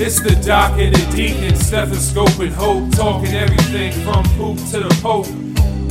[0.00, 4.98] It's the doc and the deacon, stethoscope and hope, talking everything from poop to the
[5.02, 5.26] pope.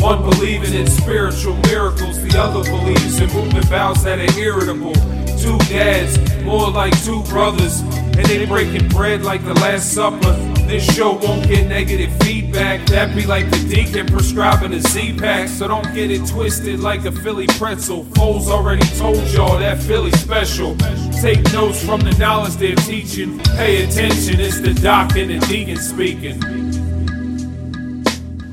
[0.01, 4.93] One believing in spiritual miracles, the other believes in movement bows that are irritable.
[5.37, 10.46] Two dads, more like two brothers, and they breaking bread like the Last Supper.
[10.67, 12.85] This show won't get negative feedback.
[12.87, 15.47] That be like the deacon prescribing a Z-Pack.
[15.47, 18.03] So don't get it twisted like a Philly pretzel.
[18.03, 20.75] Foles already told y'all that Philly special.
[21.21, 23.39] Take notes from the knowledge they're teaching.
[23.39, 26.37] Pay attention, it's the doc and the deacon speaking.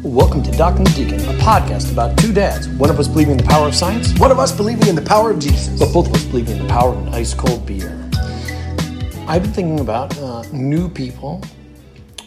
[0.05, 2.69] Welcome to Doc and the Deacon, a podcast about two dads.
[2.69, 5.03] One of us believing in the power of science, One of us believing in the
[5.03, 5.77] power of Jesus.
[5.81, 7.91] but both of us believing in the power of an ice cold beer.
[9.27, 11.43] I've been thinking about uh, new people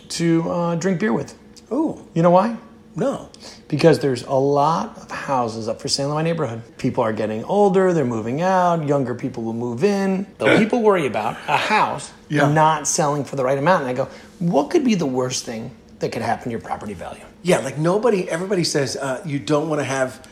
[0.10, 1.38] to uh, drink beer with.
[1.72, 2.06] Oh.
[2.14, 2.58] You know why?
[2.96, 3.30] no.
[3.68, 6.64] Because there's a lot of houses up for sale in my neighborhood.
[6.78, 10.26] People are getting older, they're moving out, younger people will move in.
[10.40, 12.52] Though people worry about a house Yeah.
[12.52, 13.82] not selling for the right amount.
[13.84, 14.06] And I go,
[14.40, 17.24] what could be the worst thing that could happen to your property value?
[17.44, 20.26] Yeah, like nobody, everybody says uh, you don't want to have,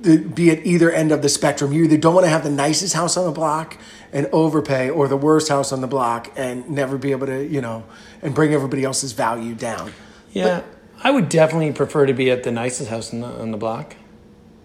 [0.00, 1.72] the, be at either end of the spectrum.
[1.72, 3.76] You either don't want to have the nicest house on the block
[4.12, 7.60] and overpay, or the worst house on the block and never be able to, you
[7.60, 7.84] know,
[8.22, 9.92] and bring everybody else's value down.
[10.32, 10.62] Yeah,
[11.02, 13.96] I would definitely prefer to be at the nicest house on the, on the block.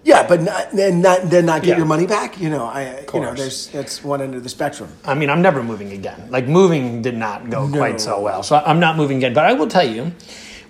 [0.03, 1.77] Yeah, but not, then not then not get Yeah.
[1.77, 2.39] your money back.
[2.39, 4.89] You know, I you know, there's that's one end of the spectrum.
[5.03, 6.27] I mean, I'm never moving again.
[6.30, 8.44] Like, moving did not go quite so well.
[8.44, 9.33] So I'm not moving again.
[9.33, 10.11] But I will tell you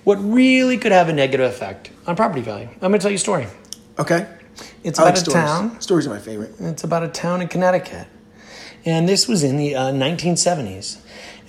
[0.05, 2.69] what really could have a negative effect on property value.
[2.73, 3.47] I'm going to tell you a story.
[4.00, 4.25] Okay,
[4.84, 5.34] It's I about like a stories.
[5.34, 5.81] town.
[5.81, 6.56] Stories are my favorite.
[6.59, 8.08] It's about a town in Connecticut.
[8.86, 11.00] And this was in the uh, 1970s.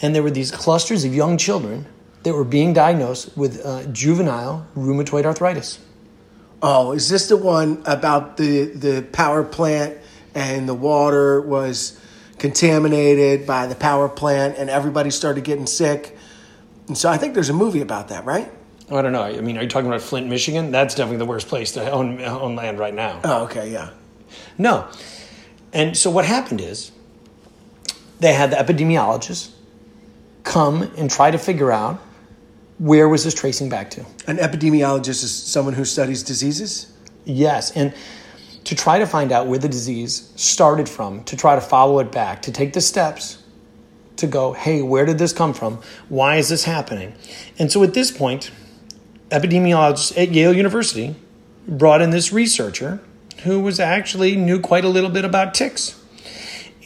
[0.01, 1.87] And there were these clusters of young children
[2.23, 5.79] that were being diagnosed with uh, juvenile rheumatoid arthritis.
[6.63, 9.99] Oh, is this the one about the the power plant
[10.35, 12.01] and the water was
[12.39, 16.17] contaminated by the power plant and everybody started getting sick?
[16.89, 18.51] And so I think there's a movie about that, right?
[18.91, 19.23] I don't know.
[19.23, 20.71] I mean, are you talking about Flint, Michigan?
[20.71, 23.21] That's definitely the worst place to own, own land right now.
[23.25, 23.91] Oh, okay, yeah.
[24.59, 24.89] No.
[25.73, 26.93] And so what happened is
[28.21, 29.51] they had the epidemiologists
[30.45, 32.01] come and try to figure out
[32.79, 34.05] where was this tracing back to.
[34.27, 36.93] An epidemiologist is someone who studies diseases.
[37.25, 37.93] Yes, and
[38.65, 42.13] to try to find out where the disease started from, to try to follow it
[42.13, 43.43] back, to take the steps
[44.17, 45.81] to go, hey, where did this come from?
[46.09, 47.15] Why is this happening?
[47.59, 48.51] And so at this point,
[49.31, 51.15] epidemiologists at Yale University
[51.67, 53.01] brought in this researcher
[53.43, 56.01] who was actually knew quite a little bit about ticks.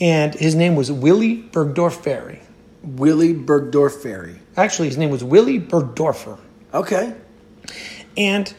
[0.01, 2.41] And his name was Willie Bergdorf Ferry.
[2.83, 4.41] Willie Bergdorf Ferry.
[4.56, 6.39] Actually, his name was Willy Burgdorfer.
[6.73, 7.15] Okay.
[8.17, 8.53] And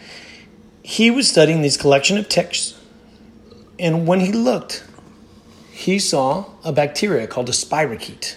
[0.83, 2.79] he was studying this collection of ticks.
[3.79, 4.83] And when he looked,
[5.71, 8.35] he saw a bacteria called a spirochete.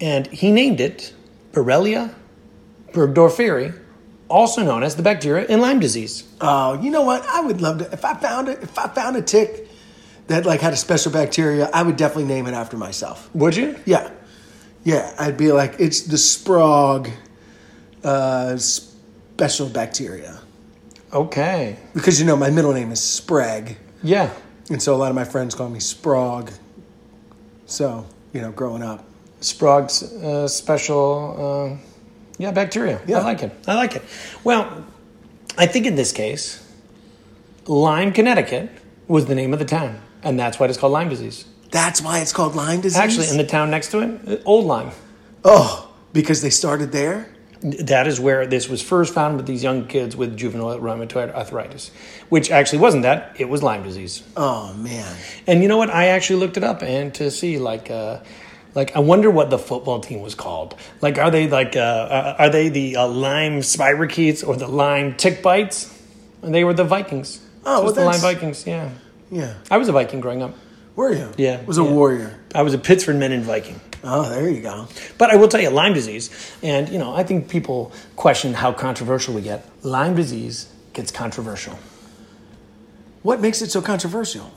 [0.00, 1.12] And he named it
[1.52, 2.14] Borrelia
[2.92, 3.78] burgdorferi,
[4.30, 6.24] also known as the bacteria in Lyme disease.
[6.40, 7.26] Oh, you know what?
[7.26, 8.62] I would love to if I found it.
[8.62, 9.68] If I found a tick
[10.28, 13.28] that like had a special bacteria, I would definitely name it after myself.
[13.34, 13.76] Would you?
[13.84, 14.10] Yeah,
[14.84, 15.12] yeah.
[15.18, 17.10] I'd be like, it's the Sprague
[18.04, 20.38] uh, special bacteria
[21.12, 21.76] Okay.
[21.94, 24.30] because you know my middle name is Sprague, Yeah.
[24.70, 26.50] and so a lot of my friends call me Sprague.
[27.66, 29.04] So you know, growing up,
[29.40, 31.34] Sprague's uh, special,
[31.78, 31.89] uh,
[32.40, 33.00] yeah, bacteria.
[33.06, 33.18] Yeah.
[33.18, 33.52] I like it.
[33.68, 34.02] I like it.
[34.42, 34.84] Well,
[35.58, 36.66] I think in this case,
[37.66, 38.70] Lyme, Connecticut
[39.06, 41.44] was the name of the town, and that's why it's called Lyme disease.
[41.70, 42.98] that's why it's called Lyme disease.
[42.98, 44.90] Actually, in the town next to it, uh, Old Lyme.
[45.44, 47.28] oh, because they started there.
[47.62, 51.90] That is where this was first found with these young kids with juvenile rheumatoid arthritis,
[52.30, 54.22] which actually wasn't that; it was Lyme disease.
[54.34, 55.14] Oh man,
[55.46, 55.90] And you know what?
[55.90, 58.20] I actually looked it up and to see like uh
[58.74, 60.74] like I wonder what the football team was called.
[61.00, 65.14] Like are they like uh uh, are they the uh, Lyme spirochetes or the Lyme
[65.16, 65.96] tick bites?
[66.42, 67.40] And they were the Vikings.
[67.66, 68.90] Oh, well, the Lyme that's- Vikings, yeah.
[69.30, 69.54] yeah.
[69.70, 70.54] I was a Viking growing up.
[70.96, 71.30] Were you?
[71.36, 71.90] Yeah, Was a yeah.
[71.92, 72.38] warrior.
[72.54, 73.80] I was a Pittsford Mendon Viking.
[74.02, 74.88] Oh, there you go.
[75.18, 76.30] But I will tell you, Lyme disease,
[76.62, 79.64] and you know, I think people question how controversial we get.
[79.82, 81.78] Lyme disease gets controversial.
[83.22, 84.50] What makes it so controversial?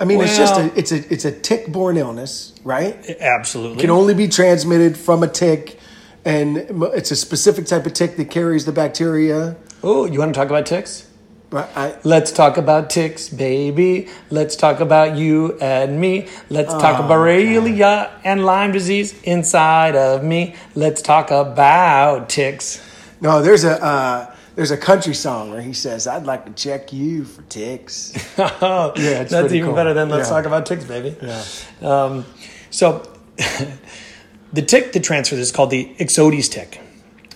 [0.00, 2.96] I mean, it's just a it's a it's a tick-borne illness, right?
[3.20, 3.78] Absolutely.
[3.78, 5.78] it can only be transmitted from a tick,
[6.24, 6.56] and
[6.94, 9.56] it's a specific type of tick that carries the bacteria.
[9.82, 11.06] oh, you want to talk about ticks?
[11.52, 14.08] I, Let's talk about ticks, baby.
[14.30, 16.28] Let's talk about you and me.
[16.48, 20.54] Let's talk about Borrelia and Lyme disease inside of me.
[20.76, 22.80] Let's talk about ticks.
[23.20, 26.92] no, there's a uh, there's a country song where he says, "I'd like to check
[26.92, 29.74] you for ticks." yeah, it's that's even cool.
[29.76, 30.36] better than let's Yeah.
[30.36, 31.16] talk about ticks, baby.
[31.22, 31.44] Yeah.
[31.82, 32.24] Um,
[32.70, 33.02] so
[34.52, 36.80] The tick that transfers is called the Ixodes tick,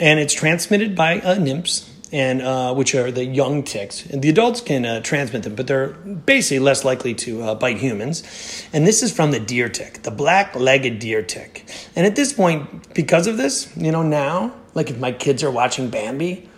[0.01, 4.05] and it's transmitted by uh, nymphs, and uh, which are the young ticks.
[4.07, 7.79] And the adults can uh, transmit them, but they're basically less likely to uh, bite
[7.79, 8.25] humans.
[8.73, 11.65] And this is from the deer tick, the black-legged deer tick.
[11.95, 15.53] And at this point, because of this, you know, now, like if my kids are
[15.53, 16.49] watching Bambi,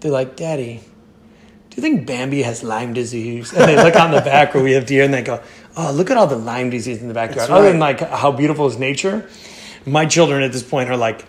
[0.00, 0.80] they're like, "Daddy,
[1.70, 3.52] do you think Bambi has Lyme disease?
[3.52, 5.40] And they look on the back where we have deer and they go,
[5.76, 7.48] oh, look at all the Lyme disease in the backyard.
[7.48, 9.28] That's Other than like how beautiful is nature,
[9.86, 11.24] my children at this point are like,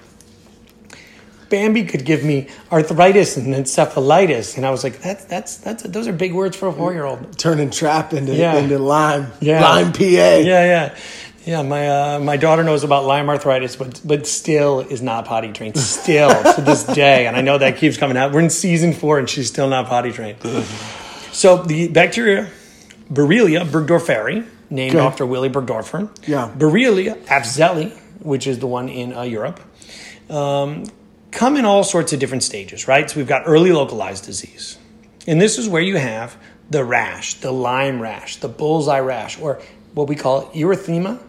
[1.50, 4.56] Bambi could give me arthritis and encephalitis.
[4.56, 7.04] And I was like, that's, that's, that's, those are big words for a four year
[7.04, 7.38] old.
[7.38, 8.56] Turning trap into, Yeah.
[8.58, 9.32] into lime.
[9.42, 9.62] Yeah.
[9.62, 10.00] Lime PA.
[10.02, 10.96] Yeah, yeah.
[11.46, 15.52] Yeah, my uh, my daughter knows about Lyme arthritis, but but still is not potty
[15.52, 15.76] trained.
[15.78, 18.32] Still to this day, and I know that keeps coming out.
[18.32, 20.38] We're in season four, and she's still not potty trained.
[21.32, 22.50] So the bacteria
[23.12, 25.06] Borrelia burgdorferi, named Okay.
[25.06, 26.10] after Willy Burgdorfer.
[26.28, 26.52] Yeah.
[26.56, 29.60] Borrelia afzelii, which is the one in uh, Europe,
[30.30, 30.86] um,
[31.32, 33.10] come in all sorts of different stages, right?
[33.10, 34.78] So we've got early localized disease,
[35.26, 36.38] and this is where you have
[36.70, 39.60] the rash, the Lyme rash, the bullseye rash, or
[39.96, 41.20] what we call erythema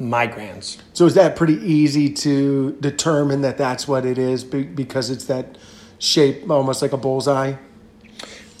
[0.00, 0.78] migrans.
[0.94, 5.58] So is that pretty easy to determine that that's what it is because it's that
[5.98, 7.54] shape almost like a bullseye?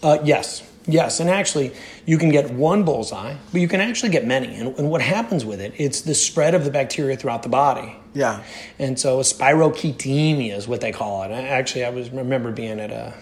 [0.02, 1.72] Uh, yes, yes, and actually,
[2.06, 4.54] you can get one bullseye, but you can actually get many.
[4.54, 5.72] And, and what happens with it?
[5.76, 7.96] It's the spread of the bacteria throughout the body.
[8.14, 8.42] Yeah.
[8.78, 11.28] And so, spirochetemia is what they call it.
[11.28, 13.14] I- Actually, I was remember being at a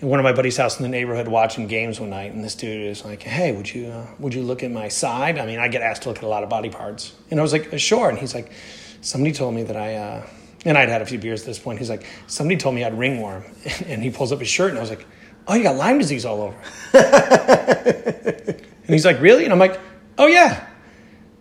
[0.00, 2.86] one of my buddy's house in the neighborhood watching games one night, and this dude
[2.86, 5.68] is like, "Hey, would you uh, would you look at my side?" I mean, I
[5.68, 8.08] get asked to look at a lot of body parts, and I was like, "Sure."
[8.08, 8.52] And he's like,
[9.00, 10.26] "Somebody told me that I." Uh,
[10.64, 11.78] and I'd had a few beers at this point.
[11.78, 13.44] He's like, somebody told me I had ringworm.
[13.86, 15.06] And he pulls up his shirt, and I was like,
[15.46, 16.56] oh, you got Lyme disease all over.
[16.92, 19.44] and he's like, really?
[19.44, 19.80] And I'm like,
[20.18, 20.66] oh, yeah.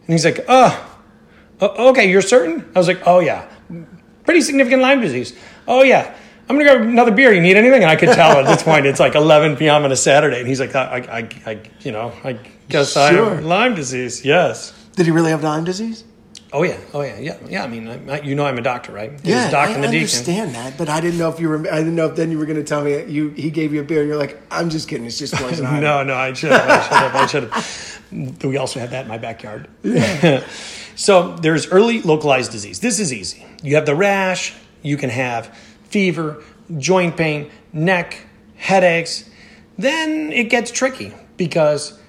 [0.06, 1.00] And he's like, oh,
[1.62, 2.70] okay, you're certain?
[2.74, 3.50] I was like, oh, yeah.
[4.24, 5.38] Pretty significant Lyme disease.
[5.68, 6.16] Oh, yeah.
[6.50, 7.34] I'm to grab another beer.
[7.34, 7.82] You need anything?
[7.84, 9.84] And I could tell at this point it's like 11 p.m.
[9.84, 10.40] on a Saturday.
[10.40, 10.98] And he's like, I,
[11.46, 12.40] I, I you know, I
[12.70, 13.36] guess I Sure.
[13.36, 14.24] have Lyme disease.
[14.24, 14.72] Yes.
[14.96, 16.04] Did he really have Lyme disease?
[16.54, 16.78] Oh, yeah.
[16.94, 17.20] Oh, yeah.
[17.20, 17.38] Yeah.
[17.50, 17.64] Yeah.
[17.66, 19.12] I mean, I, you know, I'm a doctor, right?
[19.22, 19.98] He Yeah, I and the deacon.
[20.00, 21.58] understand that, but I didn't know if you were.
[21.70, 23.82] I didn't know if then you were going to tell me you he gave you
[23.82, 24.00] a beer.
[24.00, 25.06] and You're like, I'm just kidding.
[25.06, 25.82] It's just poison ivy.
[25.82, 26.70] No, no, I should have.
[26.70, 27.16] I should have.
[27.16, 28.44] I should have.
[28.46, 29.68] We also have that in my backyard.
[29.84, 30.42] Yeah.
[30.96, 32.80] so there's early localized disease.
[32.80, 33.46] This is easy.
[33.62, 34.54] You have the rash.
[34.82, 35.54] You can have
[35.90, 36.44] fever,
[36.78, 38.26] joint pain, neck,
[38.56, 39.30] headaches.
[39.78, 42.00] Then it gets tricky because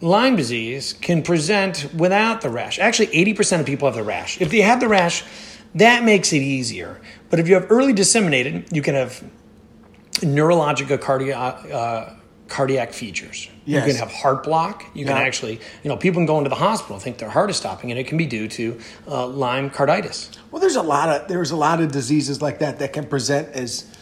[0.00, 2.78] Lyme disease can present without the rash.
[2.78, 4.40] Actually, 80% of people have the rash.
[4.40, 5.24] If they have the rash,
[5.74, 7.00] that makes it easier.
[7.30, 9.22] But if you have early disseminated, you can have
[10.20, 12.14] neurologic or cardiac, uh,
[12.48, 13.48] cardiac features.
[13.64, 13.86] Yes.
[13.86, 14.84] You can have heart block.
[14.94, 17.56] You can actually, you know, people can go into the hospital think their heart is
[17.56, 20.36] stopping, and it can be due to uh, Lyme carditis.
[20.50, 23.48] Well, there's a lot of there's a lot of diseases like that that can present
[23.54, 23.94] as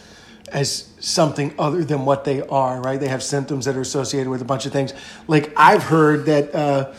[0.49, 2.81] as something other than what they are.
[2.81, 2.99] Right?
[2.99, 4.93] They have symptoms that are associated with a bunch of things.
[5.27, 6.93] Like I've heard that uh,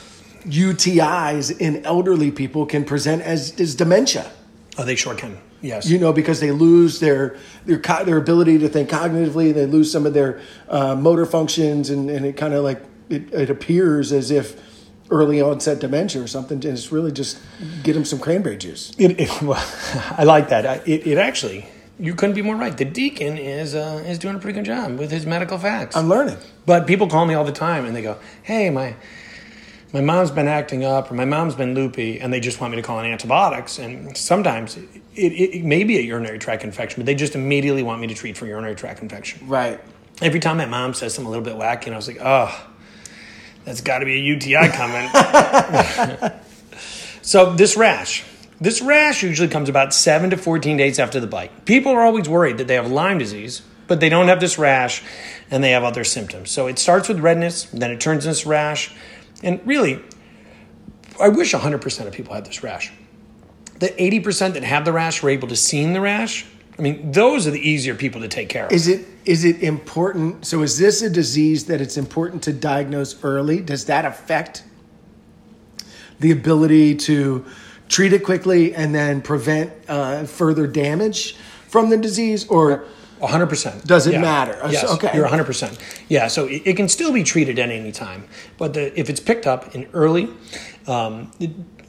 [0.45, 4.31] UTIs in elderly people can present as as dementia.
[4.79, 5.39] Oh, they sure can.
[5.61, 5.91] Yes.
[5.91, 7.37] you know, because they lose their
[7.67, 9.53] their their ability to think cognitively.
[9.53, 13.33] They lose some of their uh, motor functions, and, and it kind of like it,
[13.35, 14.57] it appears as if
[15.11, 16.57] early onset dementia or something.
[16.65, 17.39] And it's really just
[17.83, 18.93] get them some cranberry juice.
[18.99, 19.61] It, it, well,
[20.17, 20.65] I like that.
[20.65, 21.67] I- It, it actually,
[21.99, 22.77] you couldn't be more right.
[22.77, 25.97] The deacon is uh, is doing a pretty good job with his medical facts.
[25.97, 26.37] I'm learning.
[26.67, 28.95] But people call me all the time and they go, "Hey, my
[29.93, 32.77] my mom's been acting up, or my mom's been loopy," and they just want me
[32.77, 33.79] to call in antibiotics.
[33.79, 37.83] And sometimes it, it, it may be a urinary tract infection, but they just immediately
[37.83, 39.49] want me to treat for urinary tract infection.
[39.49, 39.81] Right.
[40.21, 42.69] Every time my mom says something a little bit wacky, and I was like, "Oh,
[43.65, 45.09] that's got to be a UTI coming."
[47.23, 48.25] so this rash.
[48.61, 51.65] This rash usually comes about seven to 14 days after the bite.
[51.65, 55.03] People are always worried that they have Lyme disease, but they don't have this rash
[55.51, 56.51] and they have other symptoms.
[56.51, 58.93] So it starts with redness, then it turns into this rash.
[59.43, 60.01] And really,
[61.21, 62.93] I wish 100% of people had this rash.
[63.79, 66.47] The 80% that have the rash were able to see the rash.
[66.79, 68.73] I mean, those are the easier people to take care of.
[68.73, 70.47] Is it is it important?
[70.47, 73.61] So is this a disease that it's important to diagnose early?
[73.61, 74.65] Does that affect
[76.21, 77.45] the ability to
[77.89, 81.35] treat it quickly and then prevent uh, further damage
[81.67, 82.85] from the disease, or
[83.21, 83.85] 100%.
[83.85, 84.63] Does it matter?
[84.63, 85.11] Uh, Yes, okay.
[85.15, 85.79] you're 100%.
[86.09, 88.25] Yeah, so it, it can still be treated at any time.
[88.59, 90.29] But the, if it's picked up in early
[90.87, 91.31] um,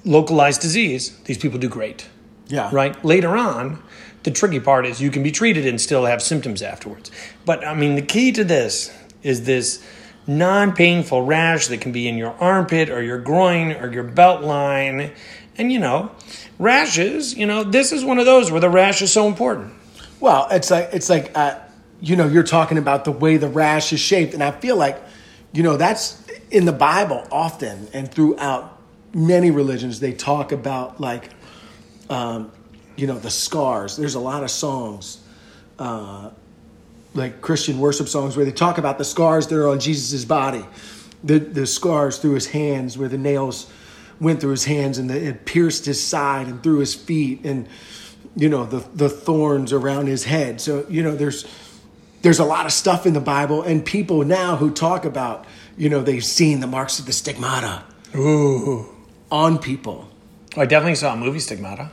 [0.06, 2.08] localized disease, these people do great.
[2.48, 2.70] Yeah.
[2.72, 3.04] Right?
[3.06, 3.82] Later on,
[4.24, 7.12] the tricky part is you can be treated and still have symptoms afterwards.
[7.46, 9.86] But I mean, the key to this is this
[10.28, 14.42] non painful rash that can be in your armpit or your groin or your belt
[14.44, 15.12] line.
[15.58, 16.12] And, you know,
[16.58, 19.74] rashes, you know, this is one of those where the rash is so important.
[20.20, 21.60] Well, it's like it's like uh,
[22.02, 25.02] you know you're talking about the way the rash is shaped, and I feel like
[25.54, 26.22] you know that's
[26.52, 28.78] in the Bible often and throughout
[29.14, 31.30] many religions they talk about like
[32.10, 32.52] um,
[32.96, 33.96] you know the scars.
[33.96, 35.22] There's a lot of songs.
[35.78, 36.32] Uh,
[37.16, 40.66] like Christian worship songs where they talk about the scars that are on Jesus' body,
[41.24, 43.72] the the scars through his hands where the nails
[44.20, 47.68] went through his hands and the, it pierced his side and through his feet and
[48.40, 50.62] you know the the thorns around his head.
[50.62, 51.46] So you know there's
[52.22, 55.46] there's a lot of stuff in the Bible and people now who talk about
[55.78, 57.84] you know they've seen the marks of the stigmata
[58.16, 58.88] Ooh.
[59.30, 60.08] on people.
[60.58, 61.92] I definitely saw a movie Stigmata.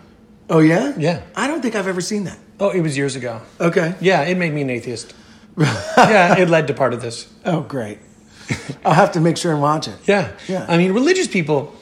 [0.49, 1.23] Oh yeah, Yeah.
[1.35, 2.39] I don't think I've ever seen that.
[2.61, 3.43] Oh, it was years ago.
[3.61, 3.95] Okay.
[4.01, 5.13] Yeah, it made me an atheist.
[5.59, 7.27] yeah, it led to part of this.
[7.45, 7.99] Oh great.
[8.85, 9.97] I'll have to make sure and watch it.
[10.07, 10.33] Yeah.
[10.49, 10.65] Yeah.
[10.69, 11.75] I mean, religious people,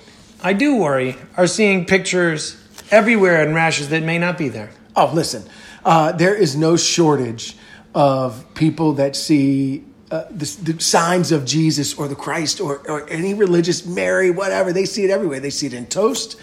[0.43, 2.57] I do worry, are seeing pictures
[2.91, 4.71] everywhere and rashes that may not be there.
[4.97, 5.45] Oh, listen,
[5.85, 7.57] uh, there is no shortage
[7.95, 13.09] of people that see uh, the, the signs of Jesus or the Christ or, or
[13.09, 14.73] any religious Mary, whatever.
[14.73, 15.41] They see it everywhere.
[15.41, 16.37] They see it in toast.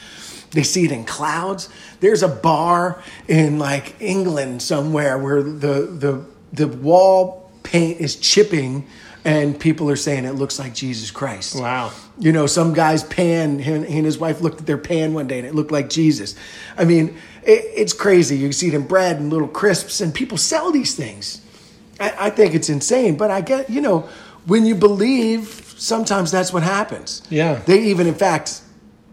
[0.51, 1.69] They see it in clouds.
[1.99, 8.85] There's a bar in like England somewhere where the the the wall paint is chipping,
[9.23, 11.55] and people are saying it looks like Jesus Christ.
[11.59, 11.91] Wow.
[12.17, 15.27] You know, some guy's pan, him, he and his wife looked at their pan one
[15.27, 16.35] day and it looked like Jesus.
[16.77, 18.37] I mean, it, it's crazy.
[18.37, 21.41] You see it in bread and little crisps, and people sell these things.
[21.99, 24.09] I, I think it's insane, but I get, you know,
[24.45, 27.21] when you believe, sometimes that's what happens.
[27.29, 27.55] Yeah.
[27.65, 28.61] They even, in fact,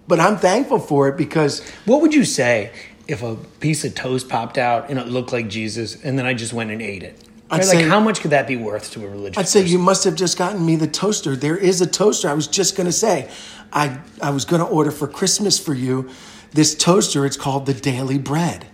[0.07, 2.73] but I'm thankful for it because What would you say
[3.07, 6.33] if a piece of toast popped out and it looked like Jesus and then I
[6.33, 7.28] just went and ate it?
[7.51, 9.73] I'd say- like, how much could that be worth to a religious I'd say person?
[9.73, 11.35] you must have just gotten me the toaster.
[11.37, 12.29] There is a toaster.
[12.29, 13.31] I was just going to say,
[13.73, 16.11] I, I was going to order for Christmas for you
[16.53, 17.25] this toaster.
[17.27, 18.67] It's called the Daily Bread.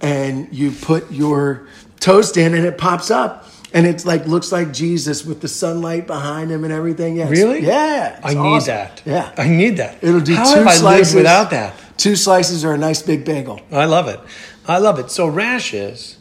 [0.00, 1.66] And you put your
[2.00, 3.46] toast in and it pops up.
[3.74, 7.16] And it's like, looks like Jesus with the sunlight behind him and everything.
[7.16, 7.60] It's- Really?
[7.66, 8.18] Yeah.
[8.24, 9.02] I need that.
[9.04, 9.30] Yeah.
[9.36, 9.98] I need that.
[10.02, 11.14] It'll do How two have I slices.
[11.14, 11.74] lived without that?
[11.98, 13.60] Two slices or a nice big bagel.
[13.72, 14.20] I love it.
[14.66, 15.10] I love it.
[15.10, 16.16] So rashes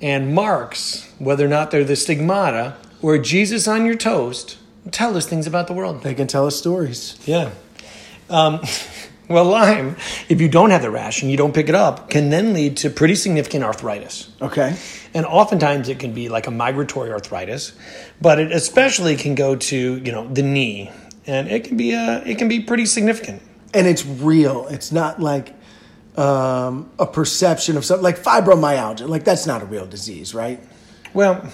[0.00, 4.58] and marks, whether or not they're the stigmata or Jesus on your toast,
[4.90, 6.02] tell us things about the world.
[6.02, 7.18] They can tell us stories.
[7.24, 7.50] Yeah.
[8.28, 8.60] Um,
[9.28, 9.96] well, Lyme,
[10.28, 12.76] if you don't have the rash and you don't pick it up, can then lead
[12.78, 14.30] to pretty significant arthritis.
[14.40, 14.76] Okay.
[15.14, 17.72] And oftentimes it can be like a migratory arthritis,
[18.20, 20.90] but it especially can go to, you know, the knee.
[21.26, 23.42] And it can be uh, it can be pretty significant.
[23.74, 24.66] and it's real.
[24.68, 25.54] It's not like
[26.16, 29.08] um, a perception of something like fibromyalgia.
[29.08, 30.60] Like that's not a real disease, right?
[31.12, 31.50] Well,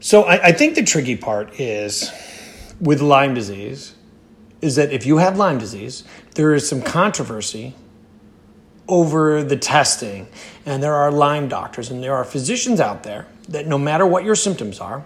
[0.00, 2.10] so I, I think the tricky part is
[2.80, 3.94] with Lyme disease
[4.60, 6.04] is that if you have Lyme disease,
[6.34, 7.74] there is some controversy
[8.88, 10.26] over the testing.
[10.64, 14.24] And there are Lyme doctors and there are physicians out there that no matter what
[14.24, 15.04] your symptoms are,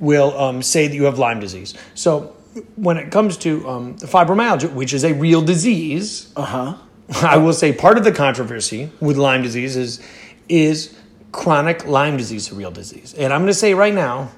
[0.00, 1.74] will um, say that you have Lyme disease.
[1.94, 2.36] So
[2.76, 6.74] when it comes to um, the fibromyalgia, which is a real disease, Uh huh.
[7.22, 10.00] I will say part of the controversy with Lyme disease is
[10.48, 10.96] is
[11.32, 13.14] chronic Lyme disease a real disease?
[13.14, 14.30] And I'm going to say right now,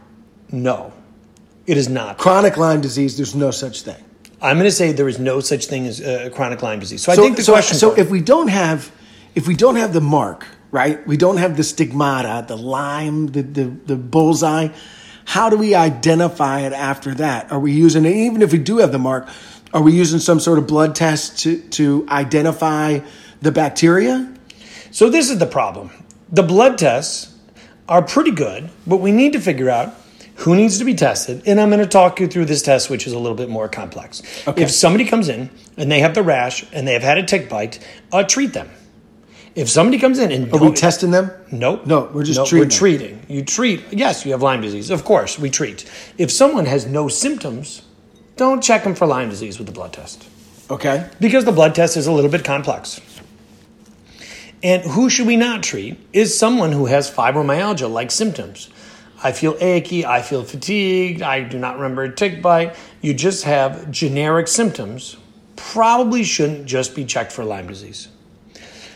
[0.51, 0.93] no,
[1.67, 2.19] it is not.
[2.19, 3.17] Chronic Lyme disease.
[3.17, 4.03] There's no such thing.
[4.43, 7.03] I'm going to say there is no such thing as uh, chronic Lyme disease.
[7.03, 7.79] So, I think the so, question.
[7.79, 8.91] so if we don't have,
[9.35, 11.05] if we don't have the mark, right?
[11.07, 14.69] We don't have the stigmata, the Lyme, the the, the bullseye.
[15.27, 17.53] How do we identify it after that?
[17.53, 18.15] Are we using it?
[18.15, 19.29] Even if we do have the mark,
[19.75, 23.01] are we using some sort of blood test to to identify
[23.43, 24.33] the bacteria?
[24.91, 25.91] so this is the problem.
[26.31, 27.35] The blood tests
[27.89, 29.95] are pretty good, but we need to figure out
[30.37, 31.43] who needs to be tested.
[31.47, 33.69] And I'm going to talk you through this test, which is a little bit more
[33.69, 34.23] complex.
[34.47, 34.63] Okay.
[34.63, 37.49] If somebody comes in and they have the rash and they have had a tick
[37.49, 38.71] bite, uh, treat them.
[39.57, 41.31] If somebody comes in and Are we testing them?
[41.51, 41.87] Nope.
[41.87, 43.27] No, we're just Nope, treating We're treating.
[43.27, 43.83] You treat.
[43.91, 44.91] Yes, you have Lyme disease.
[44.91, 45.91] Of course, we treat.
[46.19, 47.81] If someone has no symptoms,
[48.37, 50.29] don't check them for Lyme disease with the blood test
[50.71, 51.09] Okay.
[51.21, 53.01] because the blood test is a little bit complex.
[54.63, 58.69] And who should we not treat is someone who has fibromyalgia like symptoms.
[59.23, 62.77] I feel achy, I feel fatigued, I do not remember a tick bite.
[63.01, 65.17] You just have generic symptoms.
[65.57, 68.09] Probably shouldn't just be checked for Lyme disease.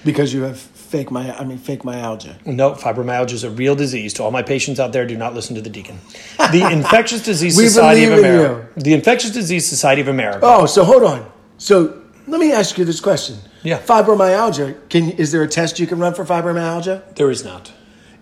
[0.05, 2.37] Because you have fake my I mean fake myalgia.
[2.47, 4.15] No, fibromyalgia is a real disease.
[4.15, 5.99] To all my patients out there, do not listen to the deacon.
[6.39, 8.81] The Infectious Disease Society of believe in America.
[8.81, 10.41] The Infectious Disease Society of America.
[10.43, 11.31] Oh, so hold on.
[11.59, 13.37] So let me ask you this question.
[13.63, 13.79] Yeah.
[13.81, 14.89] Fibromyalgia.
[14.89, 17.15] Can is there a test you can run for fibromyalgia?
[17.17, 17.73] There is not.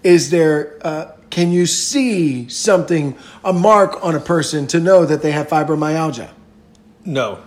[0.03, 5.23] Is there uh, can you see something, a mark on a person to know that
[5.23, 6.31] they have fibromyalgia?
[7.05, 7.41] No.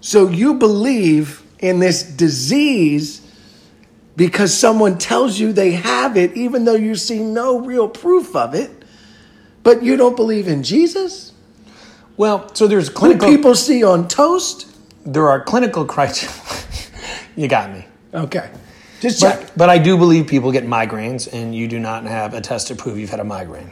[0.00, 3.20] So you believe in this disease
[4.18, 8.52] because someone tells you they have it, even though you see no real proof of
[8.52, 8.70] it,
[9.62, 11.32] but you don't believe in Jesus?
[12.16, 13.28] Well, so there's Who clinical.
[13.28, 14.66] people see on toast?
[15.06, 16.34] there are clinical criteria.
[17.36, 17.86] you got me.
[18.12, 18.50] Okay.
[19.00, 19.40] Just check.
[19.40, 22.66] But, but I do believe people get migraines, and you do not have a test
[22.68, 23.70] to prove you've had a migraine,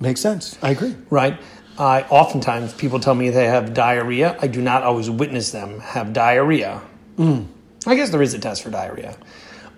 [0.00, 0.58] Makes sense.
[0.60, 0.96] I agree.
[1.10, 1.38] right?
[1.78, 4.36] I oftentimes people tell me they have diarrhea.
[4.42, 6.82] I do not always witness them have diarrhea.
[7.16, 7.44] Hmm.
[7.86, 9.16] I guess there is a test for diarrhea.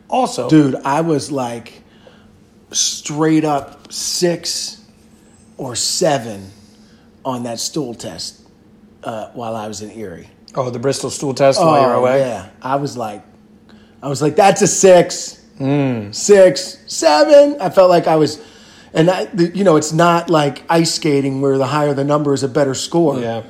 [0.09, 1.83] Also, Dude, I was like
[2.73, 4.85] straight up six
[5.57, 6.51] or seven
[7.25, 8.41] on that stool test
[9.05, 10.29] uh, while I was in Erie.
[10.55, 12.23] oh, the Bristol stool test while you're away.
[12.23, 12.51] Oh, yeah.
[12.61, 13.23] I was like,
[14.03, 15.43] I was like, that's a six,
[16.13, 17.57] six, seven.
[17.61, 18.43] I felt like I was,
[18.93, 22.35] and I, the, you know, it's not like ice skating where the higher the number
[22.35, 23.19] is a better score.
[23.19, 23.45] Yeah.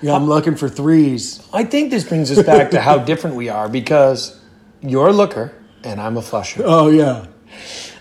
[0.00, 1.46] Yeah, I'm looking for threes.
[1.52, 4.38] I think this brings us back to how different we are because
[4.80, 6.62] you're a looker and I'm a flusher.
[6.64, 7.26] Oh yeah.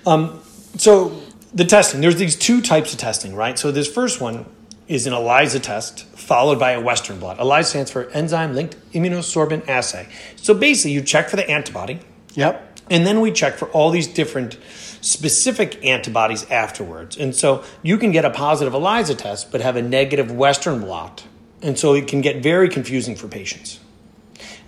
[0.06, 0.42] Um,
[0.78, 1.20] so
[1.54, 3.58] the testing, there's these two types of testing, right?
[3.58, 4.46] So this first one
[4.88, 7.40] is an ELISA test followed by a Western blot.
[7.40, 10.08] ELISA stands for enzyme linked immunosorbent assay.
[10.36, 12.00] So basically, you check for the antibody,
[12.36, 12.80] Yep.
[12.90, 14.58] and then we check for all these different
[15.02, 17.18] specific antibodies afterwards.
[17.18, 21.24] And so you can get a positive ELISA test, but have a negative Western blot.
[21.62, 23.80] And so it can get very confusing for patients.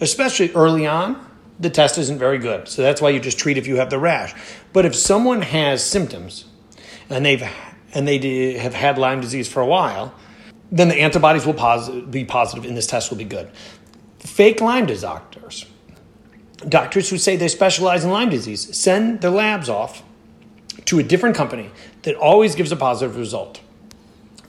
[0.01, 1.25] Especially early on,
[1.59, 2.67] the test isn't very good.
[2.67, 4.33] So that's why you just treat if you have the rash.
[4.73, 6.45] But if someone has symptoms
[7.09, 7.43] and they've
[7.93, 10.13] and they have had Lyme disease for a while,
[10.71, 13.49] then the antibodies will posi- be positive and this test will be good.
[14.19, 15.65] Fake Lyme doctors
[16.67, 20.03] doctors who say they specialize in Lyme disease send their labs off
[20.85, 21.71] to a different company
[22.03, 23.61] that always gives a positive result.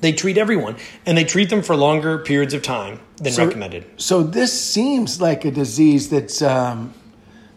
[0.01, 0.77] They treat everyone
[1.07, 3.85] and they treat them for longer periods of time than So- recommended.
[3.97, 6.95] So this seems like a disease that's um,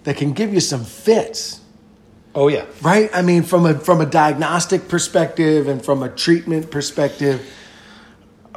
[0.04, 1.62] that can give you some fits.
[2.36, 2.66] Oh yeah.
[2.82, 3.10] right?
[3.14, 7.42] I mean, from a from a diagnostic perspective and from a treatment perspective,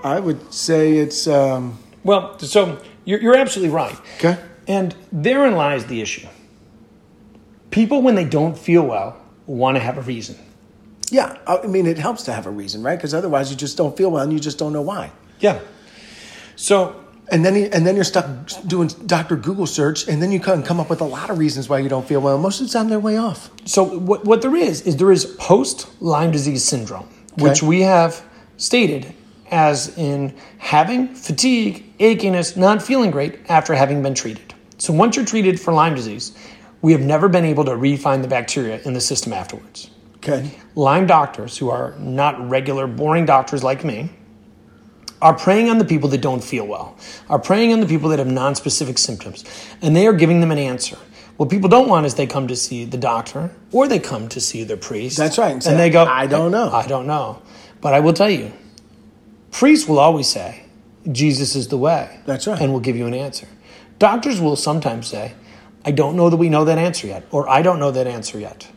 [0.03, 3.97] I would say it's um, Well, so you're, you're absolutely right.
[4.17, 4.39] okay.
[4.67, 6.27] And therein lies the issue.
[7.71, 10.37] People, when they don't feel well, want to have a reason.
[11.11, 12.97] Yeah, I mean, it helps to have a reason, right?
[12.97, 15.13] Because otherwise, you just don't feel well and you just don't know why.
[15.41, 15.61] Yeah.
[16.57, 18.27] So And then you, and then you're stuck
[18.67, 21.69] doing Doctor Google search, and then you can come up with a lot of reasons
[21.69, 22.39] why you don't feel well.
[22.39, 23.51] Most of the time, they're way off.
[23.65, 28.25] So what, what there is is there is post Lyme disease syndrome, which we have
[28.59, 29.13] stated
[29.51, 34.55] as in having fatigue, achiness, not feeling great after having been treated.
[34.79, 36.37] So once you're treated for Lyme disease,
[36.83, 39.91] we have never been able to refine the bacteria in the system afterwards.
[40.29, 40.51] Okay.
[40.75, 44.11] Lyme doctors, who are not regular, boring doctors like me,
[45.23, 46.97] are preying on the people that don't feel well,
[47.29, 49.45] are preying on the people that have non-specific symptoms,
[49.81, 50.99] and they are giving them an answer.
[51.37, 54.41] What people don't want is they come to see the doctor or they come to
[54.41, 55.17] see their priest.
[55.17, 57.41] That's right, and And, they go, "I don't know." I don't know.
[57.81, 58.53] But I will tell you,
[59.53, 60.65] priests will always say,
[61.13, 62.19] Jesus is the way.
[62.27, 62.61] That's right.
[62.61, 63.47] And will give you an answer.
[63.99, 65.35] Doctors will sometimes say,
[65.85, 68.39] I don't know that we know that answer yet, or I don't know that answer
[68.39, 68.69] yet.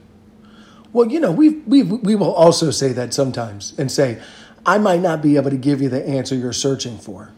[0.91, 4.21] Well, you know, we we we will also say that sometimes and say,
[4.65, 7.31] I might not be able to give you the answer you're searching for.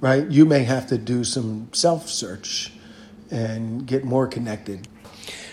[0.00, 0.28] Right?
[0.30, 2.72] You may have to do some self search
[3.30, 4.88] and get more connected.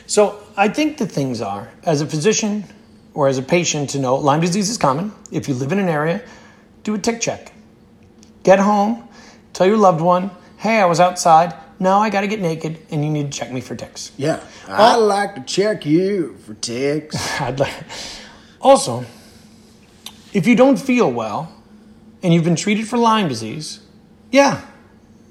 [0.06, 2.66] So I think the things are, as a physician
[3.14, 5.14] or as a patient, to know Lyme disease is common.
[5.32, 6.22] If you live in an area,
[6.84, 7.54] do a tick check.
[8.44, 9.08] Get home,
[9.54, 11.54] tell your loved one, hey, I was outside.
[11.84, 14.14] Now I got to get naked, and you need to check me for ticks.
[14.16, 14.40] Yeah.
[14.70, 14.74] Oh.
[14.74, 17.18] i'd like to check you for ticks.
[17.42, 17.74] I'd like.
[18.62, 19.06] Also,
[20.32, 21.54] if you don't feel well
[22.24, 23.82] and you've been treated for Lyme disease,
[24.32, 24.62] yeah,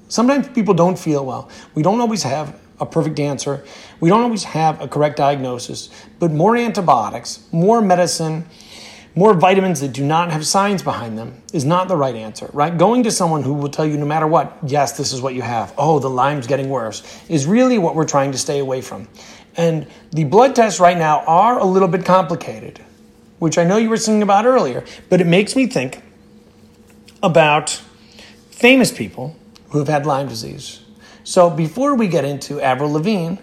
[0.09, 1.49] sometimes people don't feel well.
[1.73, 3.63] We don't always have a perfect answer.
[3.99, 5.89] We don't always have a correct diagnosis,
[6.19, 8.45] but more antibiotics, more medicine,
[9.15, 12.75] more vitamins that do not have science behind them is not the right answer, right?
[12.75, 15.43] Going to someone who will tell you no matter what, yes, this is what you
[15.43, 15.73] have.
[15.77, 19.07] Oh, the Lyme's getting worse is really what we're trying to stay away from.
[19.55, 22.79] And the blood tests right now are a little bit complicated,
[23.37, 26.01] which I know you were singing about earlier, but it makes me think
[27.21, 27.81] about
[28.49, 29.35] famous people
[29.69, 30.81] who have had Lyme disease.
[31.23, 33.35] So before we get into Avril Lavigne,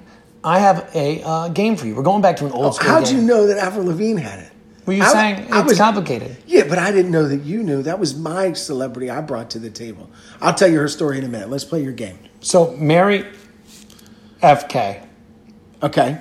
[0.42, 1.94] I have a uh, game for you.
[1.94, 3.16] We're going back to an old school Oh, How'd game.
[3.18, 4.49] you know that Avril Lavigne had it?
[4.87, 6.37] Were you I- saying it's was- complicated?
[6.47, 7.83] Yeah, but I didn't know that you knew.
[7.83, 10.11] That was my celebrity I brought to the table.
[10.40, 11.51] I'll tell you her story in a minute.
[11.51, 12.19] Let's play your game.
[12.40, 13.27] So Mary
[14.43, 15.03] FK.
[15.83, 16.19] Okay.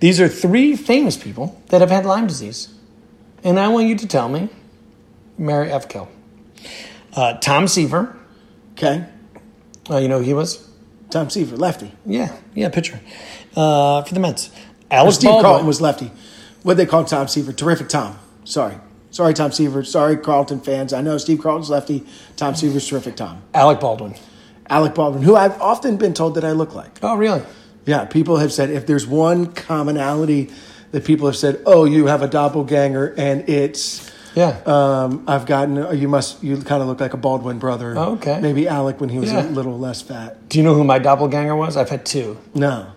[0.00, 2.68] These are three famous people that have had Lyme disease.
[3.44, 4.48] And I want you to tell me
[5.36, 5.88] Mary F.
[5.88, 6.08] Kill.
[7.14, 8.16] Uh, Tom Seaver.
[8.72, 9.04] Okay.
[9.90, 10.68] Uh, you know who he was?
[11.10, 11.92] Tom Seaver, lefty.
[12.04, 13.00] Yeah, yeah, pitcher.
[13.56, 14.48] Uh, for the Mets.
[14.48, 14.52] Or
[14.90, 15.44] Alex Steve Baldwin.
[15.44, 16.10] Carlton was lefty.
[16.62, 17.52] What they call Tom Seaver?
[17.52, 18.18] Terrific Tom.
[18.44, 18.74] Sorry.
[19.10, 19.84] Sorry, Tom Seaver.
[19.84, 20.92] Sorry, Carlton fans.
[20.92, 22.04] I know Steve Carlton's lefty.
[22.36, 23.42] Tom Seaver's terrific Tom.
[23.54, 24.14] Alec Baldwin.
[24.68, 26.98] Alec Baldwin, who I've often been told that I look like.
[27.02, 27.42] Oh, really?
[27.86, 30.50] Yeah, people have said if there's one commonality
[30.90, 34.58] that people have said, oh, you have a doppelganger, and it's Yeah.
[34.66, 37.94] um, I've gotten uh, you must you kind of look like a Baldwin brother.
[37.96, 38.40] Oh, okay.
[38.42, 39.46] Maybe Alec when he was Yeah.
[39.46, 40.50] a little less fat.
[40.50, 41.76] Do you know who my doppelganger was?
[41.78, 42.36] I've had two.
[42.54, 42.88] No.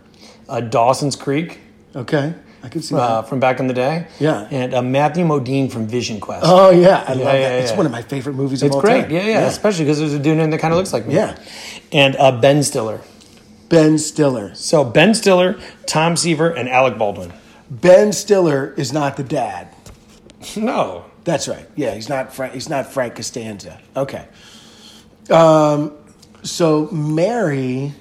[0.49, 1.59] Uh, Dawson's Creek
[1.95, 3.29] Okay, I can see uh, that.
[3.29, 4.07] from back in the day.
[4.19, 4.47] Yeah.
[4.51, 6.45] And uh, Matthew Modine from Vision Quest.
[6.47, 7.59] Oh yeah, I Yeah, love yeah, that.
[7.63, 7.77] It's yeah.
[7.77, 9.09] one of my favorite movies it's of all great.
[9.09, 11.15] Yeah, yeah, Especially because there's a dude in that kind of looks like me.
[11.15, 11.37] Yeah.
[11.91, 13.01] And uh, Ben Stiller.
[13.69, 14.53] Ben Stiller.
[14.53, 17.33] So Ben Stiller, Tom Seaver, and Alec Baldwin.
[17.69, 19.67] Ben Stiller is not the dad.
[20.57, 21.05] No.
[21.23, 21.67] That's right.
[21.75, 22.53] Yeah, he's not Frank.
[22.55, 23.79] He's not Frank Costanza.
[23.95, 24.27] Okay.
[25.29, 25.93] Um,
[26.41, 27.93] so Mary,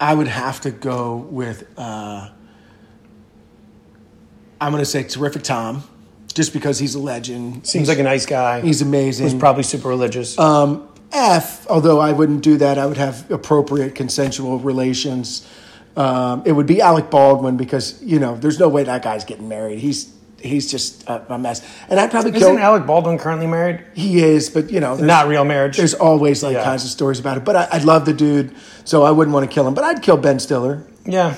[0.00, 1.66] I would have to go with.
[1.76, 2.30] Uh,
[4.60, 5.82] I'm going to say terrific Tom,
[6.34, 7.66] just because he's a legend.
[7.66, 8.60] Seems He's- like a nice guy.
[8.60, 9.28] He's amazing.
[9.28, 10.38] He's probably super religious.
[10.38, 15.46] Um, F, although I wouldn't do that, I would have appropriate consensual relations.
[15.96, 19.48] Um, it would be Alec Baldwin because you know there's no way that guy's getting
[19.48, 19.78] married.
[19.78, 21.62] He's he's just a, a mess.
[21.88, 22.58] And I'd probably Isn't kill.
[22.58, 23.84] Alec Baldwin currently married?
[23.94, 25.76] he is, but you know, Not real marriage.
[25.78, 26.62] there's always like Yeah.
[26.64, 27.44] kinds of stories about it.
[27.44, 29.74] But I, I love the dude, so I wouldn't want to kill him.
[29.74, 30.82] But I'd kill Ben Stiller.
[31.06, 31.34] Yeah.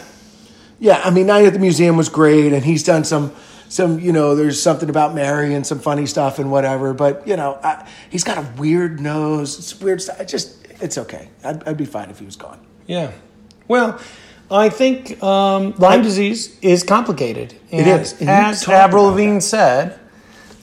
[0.81, 3.33] Yeah, I mean, Night at the Museum was great, and he's done some,
[3.69, 6.95] some you know, there's something about Mary and some funny stuff and whatever.
[6.95, 9.59] But you know, I, he's got a weird nose.
[9.59, 10.19] It's weird stuff.
[10.19, 11.29] I just, it's okay.
[11.45, 12.59] I'd, I'd be fine if he was gone.
[12.87, 13.13] Yeah.
[13.69, 14.01] Well,
[14.51, 17.53] I think um, Lyme disease is complicated.
[17.71, 20.01] It And is, and you As Avril Lavigne said,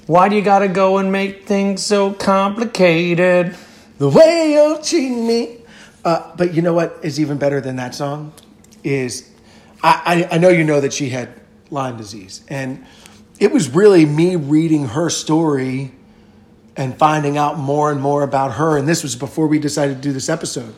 [0.07, 3.55] why do you got to go and make things so complicated?
[3.97, 5.59] The way you're treating me.
[6.03, 8.33] Uh, but you know what is even better than that song
[8.83, 9.29] is
[9.83, 11.29] I, I, know you know that she had
[11.69, 12.85] Lyme disease, and
[13.39, 15.91] it was really me reading her story
[16.75, 18.77] and finding out more and more about her.
[18.77, 20.73] And this was before we decided to do this episode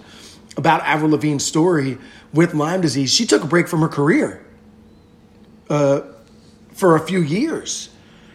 [0.58, 1.98] about Avril Lavigne's story
[2.34, 3.14] with Lyme disease.
[3.14, 4.46] She took a break from her career
[5.70, 6.02] uh,
[6.74, 7.90] for a few years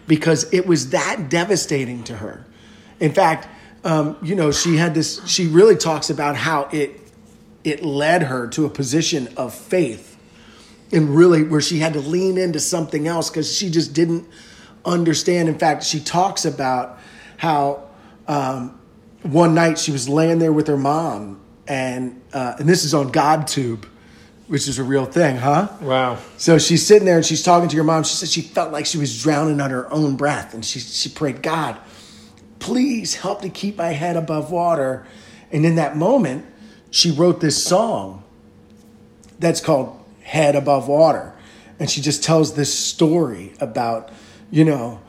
[0.06, 2.46] because it was that devastating to her.
[3.00, 3.48] In fact,
[3.84, 5.20] um, you know, she had this.
[5.26, 7.00] She really talks about how it
[7.64, 10.13] it led her to a position of faith,
[10.94, 14.26] and really where she had to lean into something else because she just didn't
[14.84, 15.48] understand.
[15.48, 16.98] In fact, she talks about
[17.36, 17.88] how
[18.28, 18.80] um,
[19.22, 23.10] one night she was laying there with her mom, and uh, and this is on
[23.10, 23.84] GodTube,
[24.46, 25.68] which is a real thing, huh?
[25.80, 26.18] Wow.
[26.36, 28.04] So she's sitting there and she's talking to your mom.
[28.04, 30.54] She said she felt like she was drowning on her own breath.
[30.54, 31.78] And she, she prayed, God,
[32.58, 35.06] please help to keep my head above water.
[35.50, 36.44] And in that moment,
[36.90, 38.22] she wrote this song
[39.38, 41.32] that's called Head Above Water.
[41.78, 44.10] And she just tells this story about,
[44.50, 45.00] you know,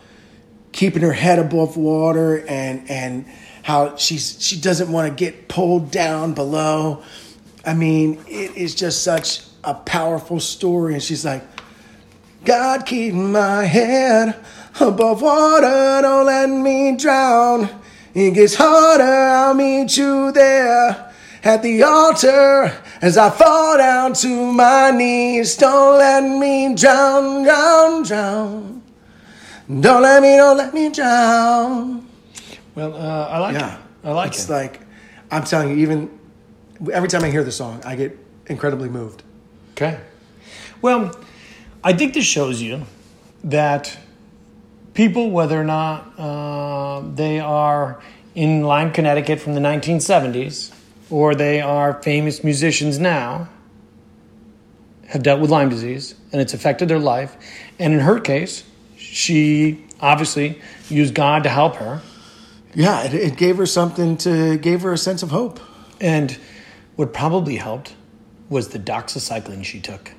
[0.71, 3.25] keeping her head above water and and
[3.63, 7.01] how she's she doesn't want to get pulled down below.
[7.65, 10.93] I mean, it is just such a powerful story.
[10.93, 11.43] And she's like,
[12.43, 14.35] God, keep my head
[14.79, 17.69] above water, don't let me drown.
[18.13, 24.51] It gets harder, I'll meet you there at the altar as I fall down to
[24.51, 25.55] my knees.
[25.57, 28.81] Don't let me drown, drown, drown.
[29.67, 32.07] Don't let me, don't let me drown.
[32.73, 33.81] Well, uh, I like Yeah, it.
[34.05, 34.51] I like it's it.
[34.51, 34.81] like
[35.29, 36.19] I'm telling you, even
[36.91, 39.21] every time I hear the song, I get incredibly moved.
[39.73, 39.99] Okay.
[40.81, 41.15] Well,
[41.83, 42.85] I think this shows you
[43.43, 43.95] that
[44.95, 48.01] people, whether or not uh, they are
[48.33, 50.74] in Lyme, Connecticut from the 1970s,
[51.09, 53.49] or they are famous musicians now,
[55.07, 57.35] have dealt with Lyme disease and it's affected their life.
[57.79, 58.63] And in her case,
[58.97, 62.01] she obviously used God to help her.
[62.73, 65.59] Yeah, it, it gave her something to gave her a sense of hope.
[66.01, 66.37] And
[66.95, 67.95] what probably helped
[68.49, 70.11] was the doxycycline she took.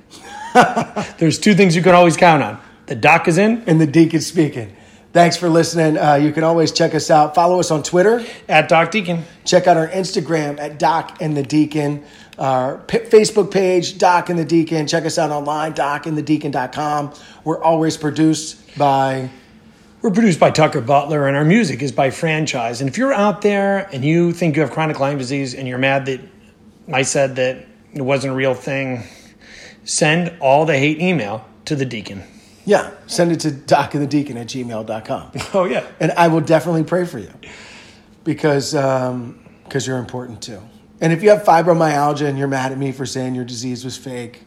[1.17, 2.59] There's two things you can always count on.
[2.87, 4.75] The doc is in And the deacon speaking.
[5.13, 5.97] Thanks for listening.
[5.97, 7.33] Uh, you can always check us out.
[7.33, 8.23] Follow us on Twitter.
[8.47, 9.23] at Doc Deacon.
[9.45, 12.03] Check out our Instagram at Doc and the Deacon.
[12.37, 14.85] Our P- Facebook page, Doc and the Deacon.
[14.85, 17.13] Check us out online, docandthedeacon.com.
[17.43, 19.29] We're always produced by.
[20.03, 22.81] We're produced by Tucker Butler, and our music is by Franchise.
[22.81, 25.79] And if you're out there and you think you have chronic Lyme disease and you're
[25.79, 26.21] mad that
[26.93, 29.03] I said that it wasn't a real thing,
[29.83, 32.23] send all the hate email to the deacon.
[32.67, 35.31] Yeah, send it to docandthedeacon at gmail.com.
[35.53, 35.87] Oh, yeah.
[36.01, 37.31] and I will definitely pray for you
[38.25, 40.61] because um, cause you're important too.
[40.99, 43.95] And if you have fibromyalgia and you're mad at me for saying your disease was
[43.95, 44.43] fake,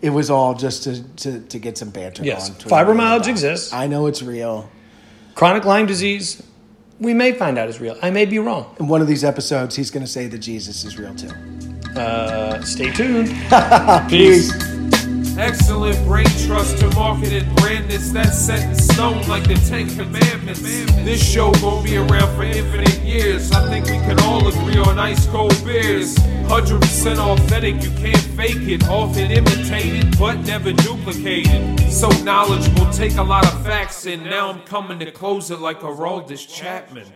[0.00, 2.60] it was all just to, to, to get some banter Yes, going.
[2.86, 3.72] fibromyalgia exists.
[3.72, 4.70] I know it's real.
[5.34, 6.44] Chronic Lyme disease,
[7.00, 7.98] we may find out is real.
[8.02, 8.76] I may be wrong.
[8.78, 11.30] In one of these episodes, he's going to say that Jesus is real too.
[11.98, 13.28] Uh, stay tuned.
[14.08, 14.73] Peace.
[15.36, 19.88] Excellent brain trust to market and brand this that's set in stone like the Ten
[19.88, 20.60] Commandments.
[20.60, 23.50] This show gon' be around for infinite years.
[23.50, 26.14] I think we can all agree on ice cold beers.
[26.46, 28.86] 100% authentic, you can't fake it.
[28.88, 31.80] Often imitated, but never duplicated.
[31.92, 35.82] So knowledgeable, take a lot of facts, and now I'm coming to close it like
[35.82, 35.92] a
[36.46, 37.06] Chapman.